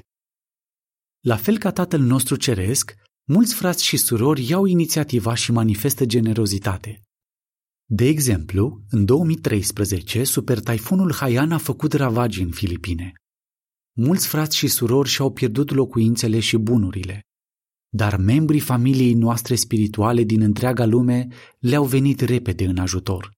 La 1.19 1.35
fel 1.35 1.57
ca 1.57 1.71
Tatăl 1.71 2.01
nostru 2.01 2.35
ceresc, 2.35 2.95
mulți 3.27 3.53
frați 3.53 3.83
și 3.83 3.97
surori 3.97 4.49
iau 4.49 4.65
inițiativa 4.65 5.33
și 5.33 5.51
manifestă 5.51 6.05
generozitate. 6.05 7.01
De 7.85 8.05
exemplu, 8.05 8.81
în 8.89 9.05
2013, 9.05 10.23
super 10.23 10.59
taifunul 10.59 11.13
Haiyan 11.13 11.51
a 11.51 11.57
făcut 11.57 11.93
ravagii 11.93 12.43
în 12.43 12.51
Filipine. 12.51 13.13
Mulți 13.97 14.27
frați 14.27 14.57
și 14.57 14.67
surori 14.67 15.09
și-au 15.09 15.33
pierdut 15.33 15.71
locuințele 15.71 16.39
și 16.39 16.57
bunurile. 16.57 17.21
Dar 17.95 18.17
membrii 18.17 18.59
familiei 18.59 19.13
noastre 19.13 19.55
spirituale 19.55 20.23
din 20.23 20.41
întreaga 20.41 20.85
lume 20.85 21.27
le-au 21.59 21.85
venit 21.85 22.19
repede 22.19 22.65
în 22.65 22.77
ajutor. 22.77 23.31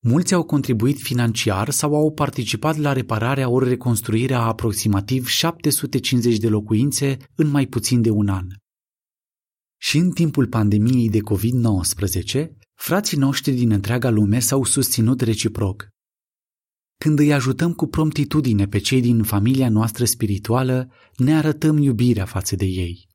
Mulți 0.00 0.34
au 0.34 0.42
contribuit 0.42 1.00
financiar 1.00 1.70
sau 1.70 1.94
au 1.94 2.12
participat 2.12 2.76
la 2.76 2.92
repararea 2.92 3.48
ori 3.48 3.68
reconstruirea 3.68 4.38
a 4.38 4.46
aproximativ 4.46 5.26
750 5.26 6.38
de 6.38 6.48
locuințe 6.48 7.16
în 7.34 7.48
mai 7.48 7.66
puțin 7.66 8.02
de 8.02 8.10
un 8.10 8.28
an. 8.28 8.46
Și 9.76 9.98
în 9.98 10.10
timpul 10.10 10.46
pandemiei 10.46 11.10
de 11.10 11.18
COVID-19, 11.18 12.46
frații 12.74 13.18
noștri 13.18 13.52
din 13.52 13.70
întreaga 13.70 14.10
lume 14.10 14.38
s-au 14.38 14.64
susținut 14.64 15.20
reciproc. 15.20 15.88
Când 16.98 17.18
îi 17.18 17.32
ajutăm 17.32 17.72
cu 17.72 17.86
promptitudine 17.86 18.66
pe 18.66 18.78
cei 18.78 19.00
din 19.00 19.22
familia 19.22 19.68
noastră 19.68 20.04
spirituală, 20.04 20.90
ne 21.16 21.36
arătăm 21.36 21.78
iubirea 21.78 22.24
față 22.24 22.56
de 22.56 22.64
ei. 22.64 23.14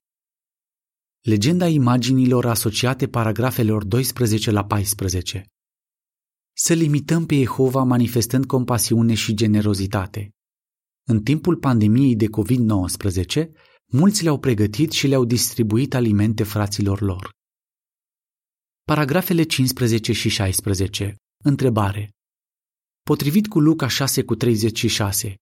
Legenda 1.24 1.68
imaginilor 1.68 2.46
asociate 2.46 3.08
paragrafelor 3.08 3.84
12 3.84 4.52
la 4.52 4.66
14 4.66 5.46
Să 6.54 6.74
limităm 6.74 7.26
pe 7.26 7.36
Jehova 7.36 7.84
manifestând 7.84 8.46
compasiune 8.46 9.14
și 9.14 9.34
generozitate. 9.34 10.32
În 11.04 11.24
timpul 11.24 11.58
pandemiei 11.58 12.16
de 12.16 12.26
COVID-19, 12.26 13.48
mulți 13.92 14.24
le-au 14.24 14.40
pregătit 14.40 14.92
și 14.92 15.08
le-au 15.08 15.26
distribuit 15.26 15.94
alimente 15.94 16.44
fraților 16.44 17.02
lor. 17.02 17.30
Paragrafele 18.84 19.44
15 19.44 20.12
și 20.12 20.30
16. 20.30 21.16
Întrebare. 21.44 22.10
Potrivit 23.02 23.48
cu 23.48 23.60
Luca 23.60 23.88
6 23.88 24.24
cu 24.24 24.36
36, 24.36 25.36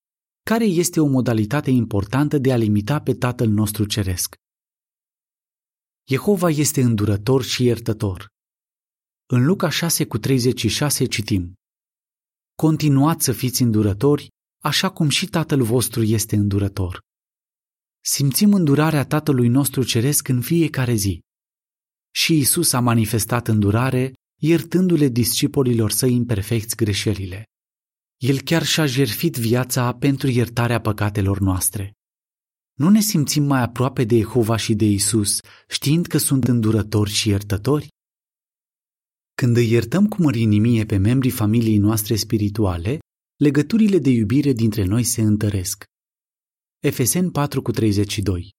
care 0.44 0.66
este 0.66 1.00
o 1.00 1.06
modalitate 1.06 1.70
importantă 1.70 2.38
de 2.38 2.52
a 2.52 2.56
limita 2.56 3.02
pe 3.02 3.14
Tatăl 3.14 3.50
nostru 3.50 3.86
Ceresc? 3.86 4.36
Jehova 6.10 6.50
este 6.50 6.82
îndurător 6.82 7.44
și 7.44 7.64
iertător. 7.64 8.28
În 9.26 9.46
Luca 9.46 9.70
6 9.70 10.06
cu 10.06 10.18
36 10.18 11.06
citim 11.06 11.54
Continuați 12.56 13.26
să 13.26 13.32
fiți 13.32 13.62
îndurători, 13.62 14.28
așa 14.64 14.90
cum 14.90 15.10
și 15.10 15.26
Tatăl 15.28 15.64
vostru 15.64 16.04
este 16.04 16.36
îndurător. 16.36 17.00
Simțim 18.06 18.54
îndurarea 18.54 19.06
Tatălui 19.06 19.48
nostru 19.48 19.84
Ceresc 19.84 20.28
în 20.28 20.42
fiecare 20.42 20.94
zi. 20.94 21.20
Și 22.12 22.38
Isus 22.38 22.74
a 22.74 22.80
manifestat 22.80 23.48
îndurare, 23.48 24.14
iertându-le 24.42 25.08
discipolilor 25.08 25.92
săi 25.92 26.14
imperfecți 26.14 26.76
greșelile. 26.76 27.44
El 28.18 28.42
chiar 28.42 28.64
și-a 28.64 28.86
jerfit 28.86 29.36
viața 29.36 29.94
pentru 29.94 30.28
iertarea 30.28 30.82
păcatelor 30.82 31.40
noastre. 31.40 31.94
Nu 32.80 32.90
ne 32.90 33.00
simțim 33.00 33.44
mai 33.44 33.62
aproape 33.62 34.04
de 34.04 34.18
Jehova 34.18 34.56
și 34.56 34.74
de 34.74 34.86
Isus, 34.86 35.40
știind 35.68 36.06
că 36.06 36.18
sunt 36.18 36.48
îndurători 36.48 37.10
și 37.10 37.30
iertători? 37.30 37.88
Când 39.34 39.58
îi 39.58 39.72
iertăm 39.72 40.08
cu 40.08 40.22
mărinimie 40.22 40.86
pe 40.86 40.98
membrii 40.98 41.32
familiei 41.32 41.78
noastre 41.78 42.16
spirituale, 42.16 43.00
legăturile 43.40 43.98
de 43.98 44.10
iubire 44.10 44.52
dintre 44.52 44.84
noi 44.84 45.04
se 45.04 45.22
întăresc. 45.22 45.84
Efesen 46.80 47.32
4 47.32 47.62
cu 47.62 47.72
32 47.72 48.50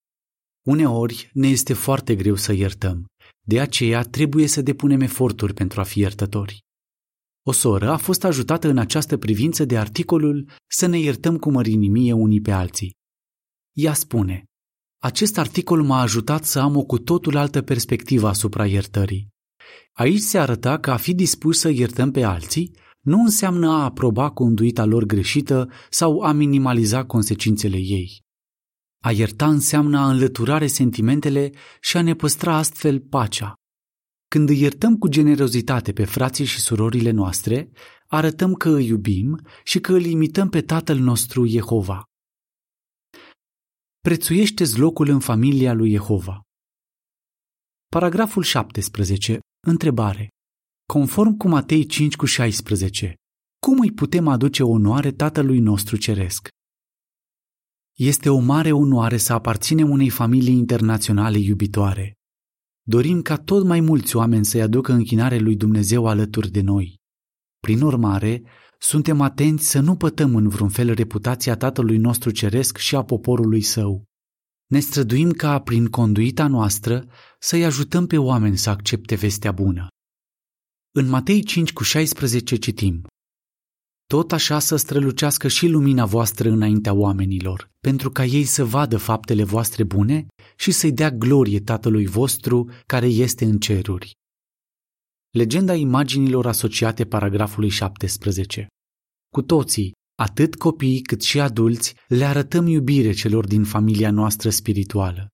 Uneori 0.66 1.30
ne 1.32 1.48
este 1.48 1.72
foarte 1.72 2.16
greu 2.16 2.34
să 2.34 2.52
iertăm, 2.52 3.06
de 3.46 3.60
aceea 3.60 4.02
trebuie 4.02 4.46
să 4.46 4.62
depunem 4.62 5.00
eforturi 5.00 5.54
pentru 5.54 5.80
a 5.80 5.84
fi 5.84 6.00
iertători. 6.00 6.58
O 7.46 7.52
soră 7.52 7.90
a 7.90 7.96
fost 7.96 8.24
ajutată 8.24 8.68
în 8.68 8.78
această 8.78 9.16
privință 9.16 9.64
de 9.64 9.78
articolul 9.78 10.50
Să 10.66 10.86
ne 10.86 10.98
iertăm 10.98 11.38
cu 11.38 11.50
mărinimie 11.50 12.12
unii 12.12 12.40
pe 12.40 12.50
alții. 12.50 12.98
Ea 13.72 13.92
spune, 13.92 14.44
acest 15.02 15.38
articol 15.38 15.82
m-a 15.82 16.00
ajutat 16.00 16.44
să 16.44 16.58
am 16.58 16.76
o 16.76 16.82
cu 16.82 16.98
totul 16.98 17.36
altă 17.36 17.62
perspectivă 17.62 18.28
asupra 18.28 18.66
iertării. 18.66 19.28
Aici 19.92 20.20
se 20.20 20.38
arăta 20.38 20.78
că 20.78 20.90
a 20.90 20.96
fi 20.96 21.14
dispus 21.14 21.58
să 21.58 21.68
iertăm 21.68 22.10
pe 22.10 22.22
alții 22.22 22.76
nu 23.00 23.20
înseamnă 23.20 23.68
a 23.68 23.84
aproba 23.84 24.30
conduita 24.30 24.84
lor 24.84 25.04
greșită 25.04 25.70
sau 25.90 26.20
a 26.20 26.32
minimaliza 26.32 27.04
consecințele 27.04 27.76
ei. 27.76 28.22
A 29.02 29.12
ierta 29.12 29.48
înseamnă 29.48 29.98
a 29.98 30.10
înlăturare 30.10 30.66
sentimentele 30.66 31.50
și 31.80 31.96
a 31.96 32.02
ne 32.02 32.14
păstra 32.14 32.56
astfel 32.56 33.00
pacea. 33.00 33.54
Când 34.28 34.48
îi 34.48 34.60
iertăm 34.60 34.96
cu 34.96 35.08
generozitate 35.08 35.92
pe 35.92 36.04
frații 36.04 36.44
și 36.44 36.60
surorile 36.60 37.10
noastre, 37.10 37.70
arătăm 38.06 38.54
că 38.54 38.68
îi 38.68 38.86
iubim 38.86 39.40
și 39.64 39.80
că 39.80 39.92
îl 39.92 40.04
imităm 40.04 40.48
pe 40.48 40.60
Tatăl 40.60 40.98
nostru 40.98 41.46
Jehova. 41.46 42.09
Prețuiește 44.02 44.64
locul 44.76 45.08
în 45.08 45.20
familia 45.20 45.72
lui 45.72 45.90
Jehova. 45.90 46.40
Paragraful 47.86 48.42
17. 48.42 49.38
Întrebare. 49.66 50.28
Conform 50.92 51.36
cu 51.36 51.48
Matei 51.48 51.86
5 51.86 52.16
cu 52.16 52.24
16, 52.24 53.14
cum 53.66 53.78
îi 53.80 53.92
putem 53.92 54.28
aduce 54.28 54.62
onoare 54.62 55.12
Tatălui 55.12 55.58
nostru 55.58 55.96
Ceresc? 55.96 56.48
Este 57.98 58.28
o 58.28 58.38
mare 58.38 58.72
onoare 58.72 59.16
să 59.16 59.32
aparținem 59.32 59.90
unei 59.90 60.10
familii 60.10 60.56
internaționale 60.56 61.38
iubitoare. 61.38 62.14
Dorim 62.82 63.22
ca 63.22 63.36
tot 63.36 63.64
mai 63.64 63.80
mulți 63.80 64.16
oameni 64.16 64.44
să-i 64.44 64.62
aducă 64.62 64.92
închinare 64.92 65.38
lui 65.38 65.56
Dumnezeu 65.56 66.06
alături 66.06 66.50
de 66.50 66.60
noi. 66.60 66.98
Prin 67.58 67.80
urmare, 67.80 68.42
suntem 68.82 69.20
atenți 69.20 69.70
să 69.70 69.80
nu 69.80 69.96
pătăm 69.96 70.34
în 70.34 70.48
vreun 70.48 70.68
fel 70.68 70.94
reputația 70.94 71.56
Tatălui 71.56 71.96
nostru 71.96 72.30
Ceresc 72.30 72.76
și 72.76 72.96
a 72.96 73.02
poporului 73.02 73.62
său. 73.62 74.04
Ne 74.66 74.80
străduim 74.80 75.30
ca, 75.30 75.58
prin 75.60 75.86
conduita 75.86 76.46
noastră, 76.46 77.06
să-i 77.38 77.64
ajutăm 77.64 78.06
pe 78.06 78.18
oameni 78.18 78.56
să 78.56 78.70
accepte 78.70 79.14
vestea 79.14 79.52
bună. 79.52 79.86
În 80.90 81.08
Matei 81.08 81.42
5 81.42 81.72
cu 81.72 81.82
16 81.82 82.56
citim 82.56 83.06
Tot 84.06 84.32
așa 84.32 84.58
să 84.58 84.76
strălucească 84.76 85.48
și 85.48 85.66
lumina 85.66 86.06
voastră 86.06 86.50
înaintea 86.50 86.94
oamenilor, 86.94 87.70
pentru 87.80 88.10
ca 88.10 88.24
ei 88.24 88.44
să 88.44 88.64
vadă 88.64 88.96
faptele 88.96 89.44
voastre 89.44 89.84
bune 89.84 90.26
și 90.56 90.70
să-i 90.70 90.92
dea 90.92 91.10
glorie 91.10 91.60
Tatălui 91.60 92.06
vostru 92.06 92.70
care 92.86 93.06
este 93.06 93.44
în 93.44 93.58
ceruri. 93.58 94.19
Legenda 95.32 95.74
imaginilor 95.74 96.46
asociate 96.46 97.06
paragrafului 97.06 97.68
17. 97.68 98.66
Cu 99.32 99.42
toții, 99.42 99.92
atât 100.14 100.54
copiii 100.56 101.02
cât 101.02 101.22
și 101.22 101.40
adulți, 101.40 101.94
le 102.08 102.24
arătăm 102.24 102.66
iubire 102.66 103.12
celor 103.12 103.46
din 103.46 103.64
familia 103.64 104.10
noastră 104.10 104.50
spirituală. 104.50 105.28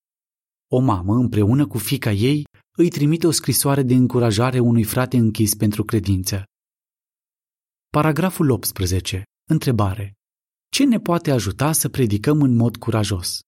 O 0.71 0.79
mamă, 0.79 1.13
împreună 1.13 1.67
cu 1.67 1.77
fica 1.77 2.11
ei, 2.11 2.43
îi 2.77 2.89
trimite 2.89 3.27
o 3.27 3.31
scrisoare 3.31 3.83
de 3.83 3.93
încurajare 3.93 4.59
unui 4.59 4.83
frate 4.83 5.17
închis 5.17 5.55
pentru 5.55 5.83
credință. 5.83 6.43
Paragraful 7.89 8.49
18. 8.49 9.23
Întrebare. 9.49 10.13
Ce 10.71 10.85
ne 10.85 10.99
poate 10.99 11.31
ajuta 11.31 11.71
să 11.71 11.89
predicăm 11.89 12.41
în 12.41 12.55
mod 12.55 12.77
curajos? 12.77 13.39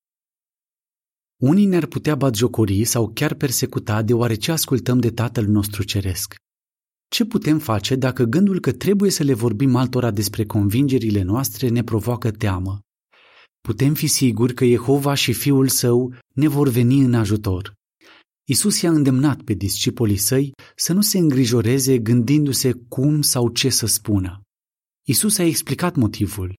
Unii 1.39 1.65
ne-ar 1.65 1.85
putea 1.85 2.15
batjocori 2.15 2.83
sau 2.83 3.11
chiar 3.13 3.33
persecuta 3.33 4.01
deoarece 4.01 4.51
ascultăm 4.51 4.99
de 4.99 5.11
Tatăl 5.11 5.45
nostru 5.45 5.83
Ceresc. 5.83 6.35
Ce 7.07 7.25
putem 7.25 7.59
face 7.59 7.95
dacă 7.95 8.23
gândul 8.23 8.59
că 8.59 8.71
trebuie 8.71 9.11
să 9.11 9.23
le 9.23 9.33
vorbim 9.33 9.75
altora 9.75 10.11
despre 10.11 10.45
convingerile 10.45 11.21
noastre 11.21 11.67
ne 11.67 11.83
provoacă 11.83 12.31
teamă? 12.31 12.79
Putem 13.61 13.93
fi 13.93 14.07
siguri 14.07 14.53
că 14.53 14.65
Jehova 14.65 15.13
și 15.13 15.33
Fiul 15.33 15.67
Său 15.67 16.13
ne 16.33 16.47
vor 16.47 16.69
veni 16.69 16.99
în 16.99 17.13
ajutor. 17.13 17.73
Isus 18.47 18.81
i-a 18.81 18.91
îndemnat 18.91 19.41
pe 19.41 19.53
discipolii 19.53 20.17
săi 20.17 20.51
să 20.75 20.93
nu 20.93 21.01
se 21.01 21.17
îngrijoreze 21.17 21.99
gândindu-se 21.99 22.71
cum 22.87 23.21
sau 23.21 23.49
ce 23.49 23.69
să 23.69 23.85
spună. 23.85 24.41
Isus 25.07 25.37
a 25.37 25.43
explicat 25.43 25.95
motivul. 25.95 26.53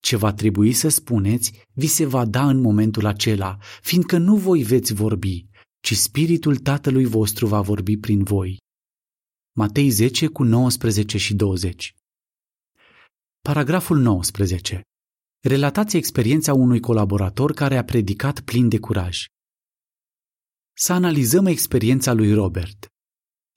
Ce 0.00 0.16
va 0.16 0.32
trebui 0.32 0.72
să 0.72 0.88
spuneți, 0.88 1.52
vi 1.72 1.86
se 1.86 2.06
va 2.06 2.24
da 2.24 2.48
în 2.48 2.60
momentul 2.60 3.06
acela, 3.06 3.56
fiindcă 3.82 4.18
nu 4.18 4.36
voi 4.36 4.62
veți 4.62 4.92
vorbi, 4.92 5.46
ci 5.80 5.94
Spiritul 5.94 6.56
Tatălui 6.56 7.04
vostru 7.04 7.46
va 7.46 7.60
vorbi 7.60 7.96
prin 7.96 8.22
voi. 8.22 8.58
Matei 9.52 9.88
10 9.88 10.26
cu 10.26 10.42
19 10.42 11.18
și 11.18 11.34
20 11.34 11.94
Paragraful 13.40 13.98
19. 13.98 14.80
Relatați 15.40 15.96
experiența 15.96 16.52
unui 16.52 16.80
colaborator 16.80 17.52
care 17.52 17.76
a 17.76 17.84
predicat 17.84 18.40
plin 18.40 18.68
de 18.68 18.78
curaj. 18.78 19.24
Să 20.72 20.92
analizăm 20.92 21.46
experiența 21.46 22.12
lui 22.12 22.34
Robert. 22.34 22.88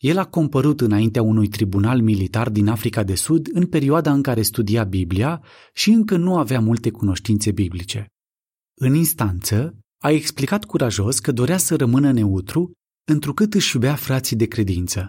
El 0.03 0.17
a 0.17 0.25
compărut 0.25 0.81
înaintea 0.81 1.21
unui 1.21 1.47
tribunal 1.47 2.01
militar 2.01 2.49
din 2.49 2.67
Africa 2.67 3.03
de 3.03 3.15
Sud 3.15 3.49
în 3.53 3.67
perioada 3.67 4.11
în 4.11 4.21
care 4.21 4.41
studia 4.41 4.83
Biblia 4.83 5.43
și 5.73 5.89
încă 5.89 6.17
nu 6.17 6.37
avea 6.37 6.59
multe 6.59 6.91
cunoștințe 6.91 7.51
biblice. 7.51 8.07
În 8.73 8.93
instanță, 8.93 9.77
a 10.01 10.09
explicat 10.09 10.65
curajos 10.65 11.19
că 11.19 11.31
dorea 11.31 11.57
să 11.57 11.75
rămână 11.75 12.11
neutru, 12.11 12.71
întrucât 13.03 13.53
își 13.53 13.75
iubea 13.75 13.95
frații 13.95 14.35
de 14.35 14.45
credință. 14.45 15.07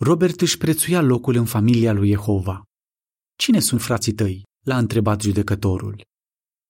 Robert 0.00 0.40
își 0.40 0.58
prețuia 0.58 1.00
locul 1.00 1.34
în 1.34 1.44
familia 1.44 1.92
lui 1.92 2.08
Jehova. 2.08 2.62
Cine 3.38 3.60
sunt 3.60 3.80
frații 3.80 4.12
tăi? 4.12 4.42
l-a 4.64 4.78
întrebat 4.78 5.20
judecătorul. 5.20 6.04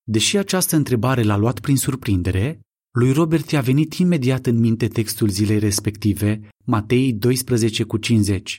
Deși 0.02 0.36
această 0.36 0.76
întrebare 0.76 1.22
l-a 1.22 1.36
luat 1.36 1.60
prin 1.60 1.76
surprindere, 1.76 2.60
lui 2.98 3.12
Robert 3.12 3.50
i-a 3.50 3.60
venit 3.60 3.94
imediat 3.94 4.46
în 4.46 4.58
minte 4.58 4.88
textul 4.88 5.28
zilei 5.28 5.58
respective, 5.58 6.48
Matei 6.64 7.12
12 7.12 7.82
cu 7.82 7.96
50. 7.96 8.58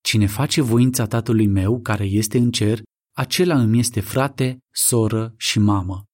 Cine 0.00 0.26
face 0.26 0.60
voința 0.60 1.06
tatălui 1.06 1.46
meu, 1.46 1.80
care 1.80 2.04
este 2.04 2.38
în 2.38 2.50
cer, 2.50 2.82
acela 3.16 3.60
îmi 3.60 3.78
este 3.78 4.00
frate, 4.00 4.58
soră 4.74 5.34
și 5.36 5.58
mamă. 5.58 6.04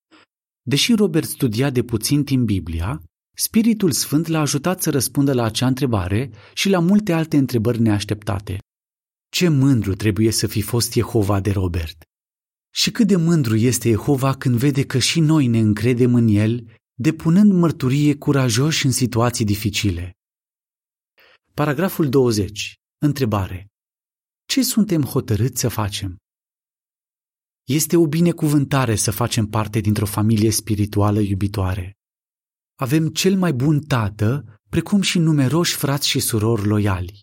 Deși 0.63 0.95
Robert 0.95 1.29
studia 1.29 1.71
de 1.71 1.83
puțin 1.83 2.25
timp 2.25 2.45
Biblia, 2.45 3.03
Spiritul 3.37 3.91
Sfânt 3.91 4.27
l-a 4.27 4.41
ajutat 4.41 4.83
să 4.83 4.91
răspundă 4.91 5.33
la 5.33 5.45
acea 5.45 5.67
întrebare 5.67 6.31
și 6.55 6.69
la 6.69 6.79
multe 6.79 7.13
alte 7.13 7.37
întrebări 7.37 7.81
neașteptate. 7.81 8.59
Ce 9.29 9.49
mândru 9.49 9.95
trebuie 9.95 10.31
să 10.31 10.47
fi 10.47 10.61
fost 10.61 10.93
Jehova 10.93 11.41
de 11.41 11.51
Robert! 11.51 12.03
Și 12.75 12.91
cât 12.91 13.07
de 13.07 13.17
mândru 13.17 13.57
este 13.57 13.89
Jehova 13.89 14.35
când 14.35 14.57
vede 14.57 14.85
că 14.85 14.99
și 14.99 15.21
noi 15.21 15.47
ne 15.47 15.59
încredem 15.59 16.15
în 16.15 16.29
El, 16.29 16.76
depunând 16.99 17.53
mărturie 17.53 18.17
curajoși 18.17 18.87
în 18.87 18.93
situații 18.93 19.45
dificile. 19.45 20.13
Paragraful 21.55 22.09
20. 22.09 22.75
Întrebare. 22.99 23.67
Ce 24.47 24.63
suntem 24.63 25.03
hotărâți 25.03 25.61
să 25.61 25.69
facem? 25.69 26.17
Este 27.65 27.97
o 27.97 28.07
binecuvântare 28.07 28.95
să 28.95 29.11
facem 29.11 29.47
parte 29.47 29.81
dintr-o 29.81 30.07
familie 30.07 30.51
spirituală 30.51 31.21
iubitoare. 31.21 31.97
Avem 32.75 33.09
cel 33.09 33.37
mai 33.37 33.53
bun 33.53 33.81
tată, 33.81 34.61
precum 34.69 35.01
și 35.01 35.19
numeroși 35.19 35.77
frați 35.77 36.09
și 36.09 36.21
surori 36.21 36.67
loiali. 36.67 37.21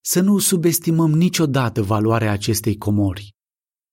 Să 0.00 0.20
nu 0.20 0.38
subestimăm 0.38 1.10
niciodată 1.10 1.82
valoarea 1.82 2.32
acestei 2.32 2.76
comori. 2.76 3.36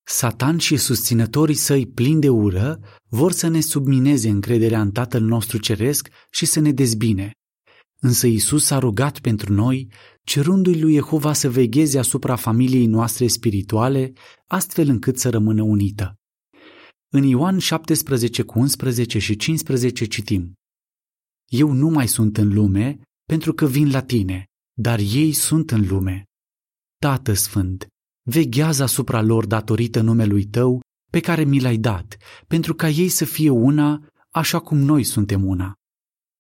Satan 0.08 0.58
și 0.58 0.78
susținătorii 0.78 1.56
săi 1.56 1.88
plini 1.88 2.22
de 2.22 2.30
ură 2.30 2.80
vor 3.10 3.32
să 3.32 3.48
ne 3.48 3.60
submineze 3.60 4.30
încrederea 4.30 4.82
în 4.82 4.92
Tatăl 4.92 5.22
nostru 5.22 5.58
Ceresc 5.58 6.10
și 6.32 6.46
să 6.46 6.60
ne 6.60 6.72
dezbine. 6.72 7.32
Însă 8.00 8.28
Isus 8.28 8.70
a 8.70 8.80
rugat 8.80 9.20
pentru 9.20 9.54
noi, 9.54 9.92
cerându-i 10.24 10.80
lui 10.80 10.94
Jehova 10.94 11.34
să 11.34 11.50
vegheze 11.50 12.00
asupra 12.00 12.36
familiei 12.36 12.86
noastre 12.86 13.28
spirituale, 13.28 14.14
astfel 14.48 14.90
încât 14.90 15.20
să 15.20 15.30
rămână 15.30 15.62
unită. 15.62 16.16
În 17.10 17.24
Ioan 17.24 17.58
17 17.58 18.44
cu 18.44 18.60
11 18.60 19.20
și 19.20 19.36
15 19.36 20.06
citim 20.06 20.54
Eu 21.46 21.72
nu 21.72 21.90
mai 21.90 22.08
sunt 22.08 22.38
în 22.38 22.54
lume 22.54 23.00
pentru 23.24 23.54
că 23.54 23.66
vin 23.66 23.92
la 23.92 24.02
tine, 24.02 24.46
dar 24.74 25.00
ei 25.00 25.34
sunt 25.34 25.72
în 25.72 25.88
lume. 25.88 26.24
Tată 26.98 27.34
Sfânt, 27.34 27.88
veghează 28.30 28.84
asupra 28.84 29.22
lor 29.22 29.46
datorită 29.46 30.02
numelui 30.02 30.46
tău 30.46 30.82
pe 31.12 31.20
care 31.20 31.44
mi 31.44 31.60
l-ai 31.60 31.78
dat, 31.78 32.18
pentru 32.48 32.76
ca 32.76 32.90
ei 32.90 33.10
să 33.10 33.26
fie 33.26 33.50
una 33.50 34.08
așa 34.30 34.60
cum 34.60 34.78
noi 34.78 35.04
suntem 35.04 35.46
una. 35.46 35.74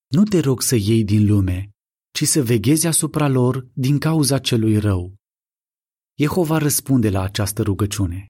Nu 0.08 0.24
te 0.24 0.40
rog 0.40 0.62
să 0.62 0.76
iei 0.76 1.04
din 1.04 1.26
lume, 1.26 1.70
ci 2.12 2.24
să 2.24 2.44
veghezi 2.44 2.88
asupra 2.88 3.28
lor 3.28 3.68
din 3.74 3.98
cauza 3.98 4.38
celui 4.38 4.78
rău. 4.78 5.14
Jehova 6.18 6.58
răspunde 6.58 7.10
la 7.10 7.22
această 7.22 7.62
rugăciune. 7.62 8.26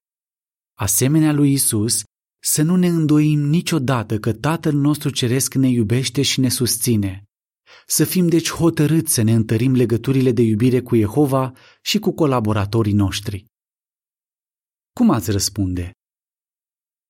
Asemenea 0.78 1.32
lui 1.32 1.52
Isus, 1.52 2.02
să 2.42 2.62
nu 2.62 2.76
ne 2.76 2.86
îndoim 2.86 3.40
niciodată 3.40 4.18
că 4.18 4.32
Tatăl 4.32 4.74
nostru 4.74 5.10
Ceresc 5.10 5.54
ne 5.54 5.68
iubește 5.68 6.22
și 6.22 6.40
ne 6.40 6.48
susține, 6.48 7.25
să 7.86 8.04
fim 8.04 8.28
deci 8.28 8.50
hotărâți 8.50 9.12
să 9.12 9.22
ne 9.22 9.32
întărim 9.32 9.74
legăturile 9.74 10.32
de 10.32 10.42
iubire 10.42 10.82
cu 10.82 10.96
Jehova 10.96 11.52
și 11.82 11.98
cu 11.98 12.14
colaboratorii 12.14 12.92
noștri. 12.92 13.44
Cum 14.92 15.10
ați 15.10 15.30
răspunde? 15.30 15.90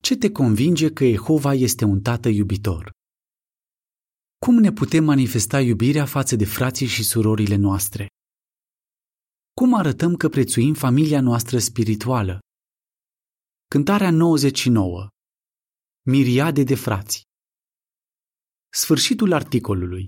Ce 0.01 0.15
te 0.15 0.31
convinge 0.31 0.93
că 0.93 1.05
Jehova 1.05 1.53
este 1.53 1.85
un 1.85 2.01
tată 2.01 2.29
iubitor? 2.29 2.91
Cum 4.45 4.55
ne 4.55 4.71
putem 4.71 5.03
manifesta 5.03 5.61
iubirea 5.61 6.05
față 6.05 6.35
de 6.35 6.45
frații 6.45 6.87
și 6.87 7.03
surorile 7.03 7.55
noastre? 7.55 8.07
Cum 9.53 9.73
arătăm 9.73 10.15
că 10.15 10.29
prețuim 10.29 10.73
familia 10.73 11.21
noastră 11.21 11.59
spirituală? 11.59 12.39
Cântarea 13.67 14.11
99 14.11 15.07
Miriade 16.01 16.63
de 16.63 16.75
frați 16.75 17.21
Sfârșitul 18.69 19.33
articolului 19.33 20.07